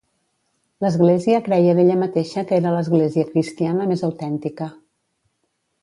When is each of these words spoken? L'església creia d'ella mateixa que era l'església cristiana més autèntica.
L'església 0.85 1.41
creia 1.49 1.75
d'ella 1.81 1.99
mateixa 2.05 2.45
que 2.53 2.59
era 2.63 2.73
l'església 2.77 3.29
cristiana 3.35 3.89
més 3.93 4.05
autèntica. 4.11 4.73